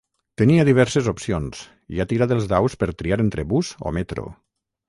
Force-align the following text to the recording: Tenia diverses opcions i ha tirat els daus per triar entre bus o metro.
Tenia 0.41 0.63
diverses 0.69 1.09
opcions 1.11 1.59
i 1.97 2.01
ha 2.01 2.07
tirat 2.13 2.35
els 2.39 2.49
daus 2.55 2.79
per 2.85 2.91
triar 3.03 3.23
entre 3.27 3.47
bus 3.55 3.75
o 3.91 3.97
metro. 4.01 4.27